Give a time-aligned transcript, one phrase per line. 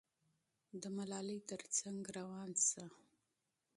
[0.81, 2.85] د ملالۍ تر څنګ روان شه.